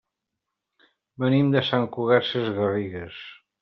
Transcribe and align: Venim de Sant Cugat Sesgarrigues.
Venim 1.25 1.53
de 1.57 1.65
Sant 1.69 1.87
Cugat 1.99 2.29
Sesgarrigues. 2.35 3.27